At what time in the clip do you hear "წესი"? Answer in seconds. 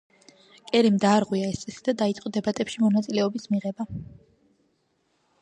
1.65-1.83